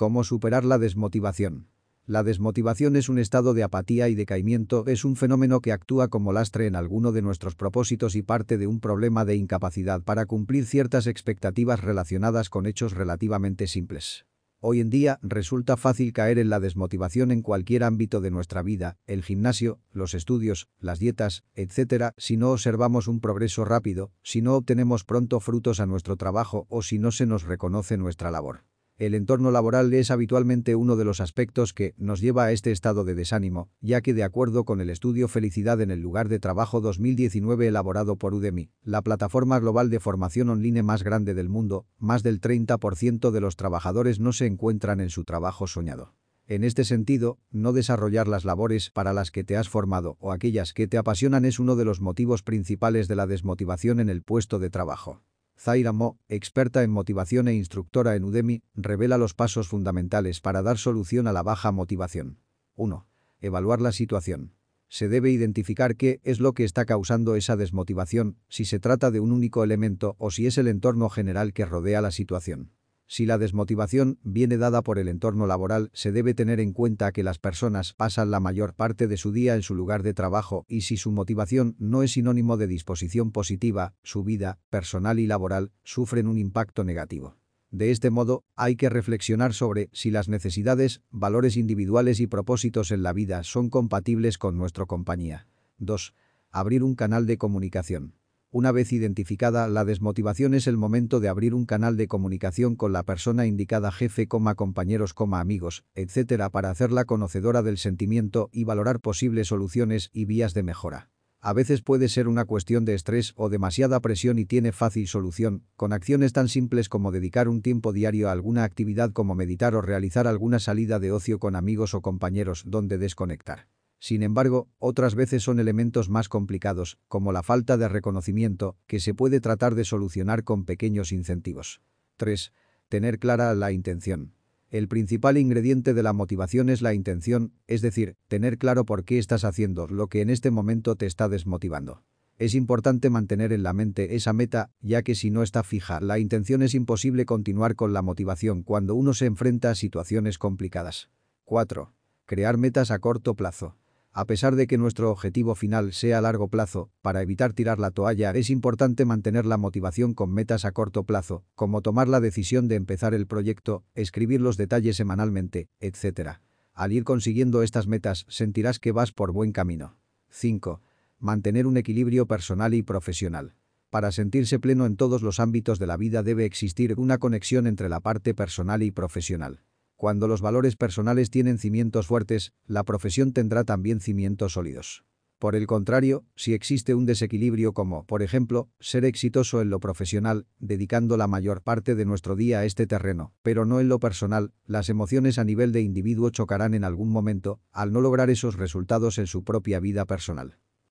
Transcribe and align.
¿Cómo 0.00 0.24
superar 0.24 0.64
la 0.64 0.78
desmotivación? 0.78 1.68
La 2.06 2.22
desmotivación 2.22 2.96
es 2.96 3.10
un 3.10 3.18
estado 3.18 3.52
de 3.52 3.62
apatía 3.62 4.08
y 4.08 4.14
decaimiento, 4.14 4.86
es 4.86 5.04
un 5.04 5.14
fenómeno 5.14 5.60
que 5.60 5.72
actúa 5.72 6.08
como 6.08 6.32
lastre 6.32 6.66
en 6.66 6.74
alguno 6.74 7.12
de 7.12 7.20
nuestros 7.20 7.54
propósitos 7.54 8.16
y 8.16 8.22
parte 8.22 8.56
de 8.56 8.66
un 8.66 8.80
problema 8.80 9.26
de 9.26 9.36
incapacidad 9.36 10.02
para 10.02 10.24
cumplir 10.24 10.64
ciertas 10.64 11.06
expectativas 11.06 11.82
relacionadas 11.82 12.48
con 12.48 12.64
hechos 12.64 12.94
relativamente 12.94 13.66
simples. 13.66 14.24
Hoy 14.58 14.80
en 14.80 14.88
día 14.88 15.18
resulta 15.20 15.76
fácil 15.76 16.14
caer 16.14 16.38
en 16.38 16.48
la 16.48 16.60
desmotivación 16.60 17.30
en 17.30 17.42
cualquier 17.42 17.84
ámbito 17.84 18.22
de 18.22 18.30
nuestra 18.30 18.62
vida, 18.62 18.96
el 19.06 19.22
gimnasio, 19.22 19.80
los 19.92 20.14
estudios, 20.14 20.70
las 20.78 20.98
dietas, 20.98 21.44
etc., 21.54 22.14
si 22.16 22.38
no 22.38 22.52
observamos 22.52 23.06
un 23.06 23.20
progreso 23.20 23.66
rápido, 23.66 24.12
si 24.22 24.40
no 24.40 24.54
obtenemos 24.54 25.04
pronto 25.04 25.40
frutos 25.40 25.78
a 25.78 25.84
nuestro 25.84 26.16
trabajo 26.16 26.64
o 26.70 26.80
si 26.80 26.98
no 26.98 27.12
se 27.12 27.26
nos 27.26 27.42
reconoce 27.42 27.98
nuestra 27.98 28.30
labor. 28.30 28.69
El 29.00 29.14
entorno 29.14 29.50
laboral 29.50 29.94
es 29.94 30.10
habitualmente 30.10 30.76
uno 30.76 30.94
de 30.94 31.06
los 31.06 31.22
aspectos 31.22 31.72
que 31.72 31.94
nos 31.96 32.20
lleva 32.20 32.44
a 32.44 32.52
este 32.52 32.70
estado 32.70 33.02
de 33.02 33.14
desánimo, 33.14 33.70
ya 33.80 34.02
que 34.02 34.12
de 34.12 34.24
acuerdo 34.24 34.64
con 34.64 34.82
el 34.82 34.90
estudio 34.90 35.26
Felicidad 35.26 35.80
en 35.80 35.90
el 35.90 36.00
lugar 36.00 36.28
de 36.28 36.38
trabajo 36.38 36.82
2019 36.82 37.66
elaborado 37.66 38.16
por 38.16 38.34
Udemy, 38.34 38.72
la 38.82 39.00
plataforma 39.00 39.58
global 39.58 39.88
de 39.88 40.00
formación 40.00 40.50
online 40.50 40.82
más 40.82 41.02
grande 41.02 41.32
del 41.32 41.48
mundo, 41.48 41.86
más 41.96 42.22
del 42.22 42.42
30% 42.42 43.30
de 43.30 43.40
los 43.40 43.56
trabajadores 43.56 44.20
no 44.20 44.34
se 44.34 44.44
encuentran 44.44 45.00
en 45.00 45.08
su 45.08 45.24
trabajo 45.24 45.66
soñado. 45.66 46.14
En 46.46 46.62
este 46.62 46.84
sentido, 46.84 47.38
no 47.50 47.72
desarrollar 47.72 48.28
las 48.28 48.44
labores 48.44 48.90
para 48.90 49.14
las 49.14 49.30
que 49.30 49.44
te 49.44 49.56
has 49.56 49.70
formado 49.70 50.18
o 50.20 50.30
aquellas 50.30 50.74
que 50.74 50.86
te 50.86 50.98
apasionan 50.98 51.46
es 51.46 51.58
uno 51.58 51.74
de 51.74 51.86
los 51.86 52.02
motivos 52.02 52.42
principales 52.42 53.08
de 53.08 53.16
la 53.16 53.26
desmotivación 53.26 53.98
en 53.98 54.10
el 54.10 54.22
puesto 54.22 54.58
de 54.58 54.68
trabajo. 54.68 55.22
Zaira 55.62 55.92
Mo, 55.92 56.18
experta 56.30 56.82
en 56.84 56.90
motivación 56.90 57.46
e 57.46 57.52
instructora 57.52 58.16
en 58.16 58.24
Udemy, 58.24 58.62
revela 58.72 59.18
los 59.18 59.34
pasos 59.34 59.68
fundamentales 59.68 60.40
para 60.40 60.62
dar 60.62 60.78
solución 60.78 61.26
a 61.26 61.34
la 61.34 61.42
baja 61.42 61.70
motivación. 61.70 62.38
1. 62.76 63.06
Evaluar 63.42 63.82
la 63.82 63.92
situación. 63.92 64.54
Se 64.88 65.10
debe 65.10 65.30
identificar 65.30 65.96
qué 65.96 66.22
es 66.24 66.40
lo 66.40 66.54
que 66.54 66.64
está 66.64 66.86
causando 66.86 67.36
esa 67.36 67.56
desmotivación, 67.56 68.38
si 68.48 68.64
se 68.64 68.80
trata 68.80 69.10
de 69.10 69.20
un 69.20 69.32
único 69.32 69.62
elemento 69.62 70.16
o 70.18 70.30
si 70.30 70.46
es 70.46 70.56
el 70.56 70.66
entorno 70.66 71.10
general 71.10 71.52
que 71.52 71.66
rodea 71.66 72.00
la 72.00 72.10
situación. 72.10 72.72
Si 73.12 73.26
la 73.26 73.38
desmotivación 73.38 74.20
viene 74.22 74.56
dada 74.56 74.82
por 74.82 74.96
el 74.96 75.08
entorno 75.08 75.48
laboral, 75.48 75.90
se 75.92 76.12
debe 76.12 76.32
tener 76.32 76.60
en 76.60 76.72
cuenta 76.72 77.10
que 77.10 77.24
las 77.24 77.40
personas 77.40 77.92
pasan 77.92 78.30
la 78.30 78.38
mayor 78.38 78.74
parte 78.74 79.08
de 79.08 79.16
su 79.16 79.32
día 79.32 79.56
en 79.56 79.62
su 79.62 79.74
lugar 79.74 80.04
de 80.04 80.14
trabajo 80.14 80.64
y 80.68 80.82
si 80.82 80.96
su 80.96 81.10
motivación 81.10 81.74
no 81.80 82.04
es 82.04 82.12
sinónimo 82.12 82.56
de 82.56 82.68
disposición 82.68 83.32
positiva, 83.32 83.94
su 84.04 84.22
vida, 84.22 84.60
personal 84.70 85.18
y 85.18 85.26
laboral, 85.26 85.72
sufren 85.82 86.28
un 86.28 86.38
impacto 86.38 86.84
negativo. 86.84 87.34
De 87.72 87.90
este 87.90 88.10
modo, 88.10 88.44
hay 88.54 88.76
que 88.76 88.88
reflexionar 88.88 89.54
sobre 89.54 89.90
si 89.92 90.12
las 90.12 90.28
necesidades, 90.28 91.02
valores 91.10 91.56
individuales 91.56 92.20
y 92.20 92.28
propósitos 92.28 92.92
en 92.92 93.02
la 93.02 93.12
vida 93.12 93.42
son 93.42 93.70
compatibles 93.70 94.38
con 94.38 94.56
nuestra 94.56 94.86
compañía. 94.86 95.48
2. 95.78 96.14
Abrir 96.52 96.84
un 96.84 96.94
canal 96.94 97.26
de 97.26 97.38
comunicación. 97.38 98.19
Una 98.52 98.72
vez 98.72 98.92
identificada 98.92 99.68
la 99.68 99.84
desmotivación 99.84 100.54
es 100.54 100.66
el 100.66 100.76
momento 100.76 101.20
de 101.20 101.28
abrir 101.28 101.54
un 101.54 101.66
canal 101.66 101.96
de 101.96 102.08
comunicación 102.08 102.74
con 102.74 102.92
la 102.92 103.04
persona 103.04 103.46
indicada 103.46 103.92
jefe, 103.92 104.26
compañeros, 104.26 105.14
amigos, 105.34 105.84
etc. 105.94 106.50
para 106.50 106.70
hacerla 106.70 107.04
conocedora 107.04 107.62
del 107.62 107.78
sentimiento 107.78 108.50
y 108.52 108.64
valorar 108.64 108.98
posibles 108.98 109.46
soluciones 109.46 110.10
y 110.12 110.24
vías 110.24 110.52
de 110.52 110.64
mejora. 110.64 111.10
A 111.38 111.52
veces 111.52 111.80
puede 111.80 112.08
ser 112.08 112.26
una 112.26 112.44
cuestión 112.44 112.84
de 112.84 112.94
estrés 112.94 113.34
o 113.36 113.50
demasiada 113.50 114.00
presión 114.00 114.40
y 114.40 114.46
tiene 114.46 114.72
fácil 114.72 115.06
solución, 115.06 115.62
con 115.76 115.92
acciones 115.92 116.32
tan 116.32 116.48
simples 116.48 116.88
como 116.88 117.12
dedicar 117.12 117.48
un 117.48 117.62
tiempo 117.62 117.92
diario 117.92 118.28
a 118.28 118.32
alguna 118.32 118.64
actividad 118.64 119.12
como 119.12 119.36
meditar 119.36 119.76
o 119.76 119.80
realizar 119.80 120.26
alguna 120.26 120.58
salida 120.58 120.98
de 120.98 121.12
ocio 121.12 121.38
con 121.38 121.54
amigos 121.54 121.94
o 121.94 122.02
compañeros 122.02 122.64
donde 122.66 122.98
desconectar. 122.98 123.68
Sin 124.00 124.22
embargo, 124.22 124.70
otras 124.78 125.14
veces 125.14 125.42
son 125.42 125.60
elementos 125.60 126.08
más 126.08 126.30
complicados, 126.30 126.98
como 127.06 127.32
la 127.32 127.42
falta 127.42 127.76
de 127.76 127.86
reconocimiento, 127.86 128.76
que 128.86 128.98
se 128.98 129.12
puede 129.12 129.40
tratar 129.40 129.74
de 129.74 129.84
solucionar 129.84 130.42
con 130.42 130.64
pequeños 130.64 131.12
incentivos. 131.12 131.82
3. 132.16 132.52
Tener 132.88 133.18
clara 133.18 133.54
la 133.54 133.72
intención. 133.72 134.32
El 134.70 134.88
principal 134.88 135.36
ingrediente 135.36 135.94
de 135.94 136.02
la 136.02 136.14
motivación 136.14 136.70
es 136.70 136.80
la 136.80 136.94
intención, 136.94 137.52
es 137.66 137.82
decir, 137.82 138.16
tener 138.26 138.56
claro 138.56 138.86
por 138.86 139.04
qué 139.04 139.18
estás 139.18 139.44
haciendo 139.44 139.86
lo 139.86 140.08
que 140.08 140.22
en 140.22 140.30
este 140.30 140.50
momento 140.50 140.96
te 140.96 141.06
está 141.06 141.28
desmotivando. 141.28 142.02
Es 142.38 142.54
importante 142.54 143.10
mantener 143.10 143.52
en 143.52 143.62
la 143.62 143.74
mente 143.74 144.14
esa 144.14 144.32
meta, 144.32 144.70
ya 144.80 145.02
que 145.02 145.14
si 145.14 145.30
no 145.30 145.42
está 145.42 145.62
fija 145.62 146.00
la 146.00 146.18
intención 146.18 146.62
es 146.62 146.74
imposible 146.74 147.26
continuar 147.26 147.74
con 147.74 147.92
la 147.92 148.00
motivación 148.00 148.62
cuando 148.62 148.94
uno 148.94 149.12
se 149.12 149.26
enfrenta 149.26 149.70
a 149.70 149.74
situaciones 149.74 150.38
complicadas. 150.38 151.10
4. 151.44 151.92
Crear 152.24 152.56
metas 152.56 152.90
a 152.90 152.98
corto 152.98 153.34
plazo. 153.34 153.76
A 154.12 154.26
pesar 154.26 154.56
de 154.56 154.66
que 154.66 154.76
nuestro 154.76 155.10
objetivo 155.10 155.54
final 155.54 155.92
sea 155.92 156.18
a 156.18 156.20
largo 156.20 156.48
plazo, 156.48 156.90
para 157.00 157.22
evitar 157.22 157.52
tirar 157.52 157.78
la 157.78 157.92
toalla 157.92 158.32
es 158.32 158.50
importante 158.50 159.04
mantener 159.04 159.46
la 159.46 159.56
motivación 159.56 160.14
con 160.14 160.32
metas 160.32 160.64
a 160.64 160.72
corto 160.72 161.04
plazo, 161.04 161.44
como 161.54 161.80
tomar 161.80 162.08
la 162.08 162.18
decisión 162.18 162.66
de 162.66 162.74
empezar 162.74 163.14
el 163.14 163.28
proyecto, 163.28 163.84
escribir 163.94 164.40
los 164.40 164.56
detalles 164.56 164.96
semanalmente, 164.96 165.68
etc. 165.78 166.40
Al 166.74 166.92
ir 166.92 167.04
consiguiendo 167.04 167.62
estas 167.62 167.86
metas 167.86 168.26
sentirás 168.28 168.80
que 168.80 168.90
vas 168.90 169.12
por 169.12 169.30
buen 169.30 169.52
camino. 169.52 169.96
5. 170.30 170.80
Mantener 171.20 171.68
un 171.68 171.76
equilibrio 171.76 172.26
personal 172.26 172.74
y 172.74 172.82
profesional. 172.82 173.54
Para 173.90 174.10
sentirse 174.10 174.58
pleno 174.58 174.86
en 174.86 174.96
todos 174.96 175.22
los 175.22 175.38
ámbitos 175.38 175.78
de 175.78 175.86
la 175.86 175.96
vida 175.96 176.24
debe 176.24 176.46
existir 176.46 176.94
una 176.98 177.18
conexión 177.18 177.68
entre 177.68 177.88
la 177.88 178.00
parte 178.00 178.34
personal 178.34 178.82
y 178.82 178.90
profesional. 178.90 179.62
Cuando 180.00 180.28
los 180.28 180.40
valores 180.40 180.76
personales 180.76 181.28
tienen 181.28 181.58
cimientos 181.58 182.06
fuertes, 182.06 182.54
la 182.66 182.84
profesión 182.84 183.34
tendrá 183.34 183.64
también 183.64 184.00
cimientos 184.00 184.54
sólidos. 184.54 185.04
Por 185.38 185.54
el 185.54 185.66
contrario, 185.66 186.24
si 186.36 186.54
existe 186.54 186.94
un 186.94 187.04
desequilibrio 187.04 187.74
como, 187.74 188.06
por 188.06 188.22
ejemplo, 188.22 188.70
ser 188.80 189.04
exitoso 189.04 189.60
en 189.60 189.68
lo 189.68 189.78
profesional, 189.78 190.46
dedicando 190.58 191.18
la 191.18 191.26
mayor 191.26 191.60
parte 191.60 191.94
de 191.96 192.06
nuestro 192.06 192.34
día 192.34 192.60
a 192.60 192.64
este 192.64 192.86
terreno, 192.86 193.34
pero 193.42 193.66
no 193.66 193.78
en 193.78 193.90
lo 193.90 193.98
personal, 193.98 194.54
las 194.64 194.88
emociones 194.88 195.38
a 195.38 195.44
nivel 195.44 195.70
de 195.70 195.82
individuo 195.82 196.30
chocarán 196.30 196.72
en 196.72 196.84
algún 196.84 197.10
momento, 197.10 197.60
al 197.70 197.92
no 197.92 198.00
lograr 198.00 198.30
esos 198.30 198.54
resultados 198.56 199.18
en 199.18 199.26
su 199.26 199.44
propia 199.44 199.80
vida 199.80 200.06
personal. 200.06 200.56